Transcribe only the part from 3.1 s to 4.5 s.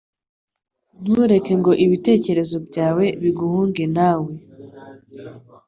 biguhunge nawe.